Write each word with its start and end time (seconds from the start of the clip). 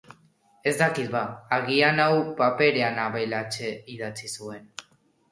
Ez 0.69 0.71
dakit 0.77 1.09
ba, 1.15 1.19
agian 1.57 2.01
hau... 2.05 2.15
Paperean 2.39 2.97
abeletxe 3.03 3.69
idatzi 3.97 4.31
nuen. 4.37 4.65